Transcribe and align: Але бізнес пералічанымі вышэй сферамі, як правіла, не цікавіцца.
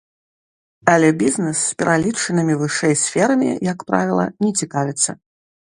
Але 0.93 1.09
бізнес 1.23 1.59
пералічанымі 1.81 2.59
вышэй 2.63 2.95
сферамі, 3.05 3.49
як 3.73 3.79
правіла, 3.93 4.25
не 4.47 4.51
цікавіцца. 4.63 5.11